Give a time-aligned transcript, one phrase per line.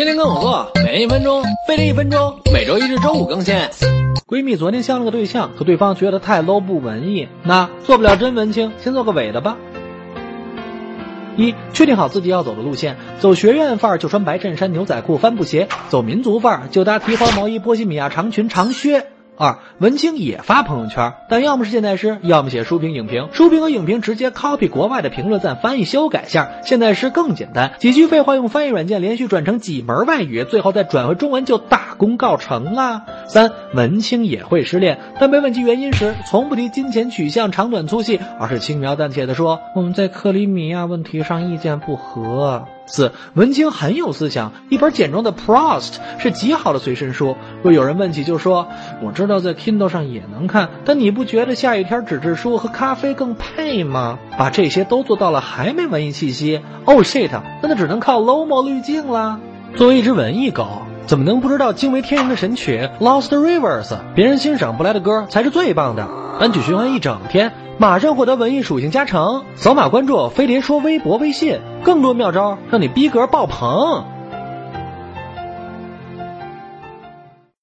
[0.00, 3.54] 天天跟我做，每一分钟费力一分钟，每周一至周五更新。
[4.26, 9.58] 闺蜜昨天相了个对象，可对方觉得太 low 不文艺，那做不了真文青，先做个伪的吧。
[11.36, 19.04] 一，确定好自己要走的路线，走学院范儿就穿白衬衫、牛仔裤、帆布鞋；走民族范儿就搭提花毛衣、波西米亚长裙、长靴。
[19.40, 23.30] 二，文青也发朋友圈，但要么是现代诗，要么写书评、影评。
[23.32, 33.06] 书评和影评直接 copy 国外的评论，再翻译修改下；现代诗更简单，几句废话用翻译软件连续转成几门外语，最后再转回中文就大功告成啦。
[33.28, 47.36] 三，文青也会失恋，但被问及原因时，从不提金钱取向、长短粗细，而是轻描淡写的说：“我们在克里米亚问题上意见不合。”四文青很有思想，一本简装的 Prost 是极好的随身书。
[47.62, 48.66] 若有人问起，就说
[49.00, 54.18] 我知道在 Kindle 上也能看，但你不觉得下雨天纸质书和咖啡更配吗？
[54.36, 57.30] 把这些都做到了，还没文艺气息？Oh shit，
[57.62, 59.38] 那就只能靠 Lomo 滤镜了。
[59.76, 63.96] 作为一只文艺狗，怎么能不知道惊为天人的神曲 Lost Rivers？
[64.16, 66.08] 别人欣赏不来的歌才是最棒的。
[66.40, 67.52] 单曲循环一整天。
[67.80, 74.04] 马上获得文艺属性加成，扫码关注飞碟说微博微信，更多妙招让你逼格爆棚。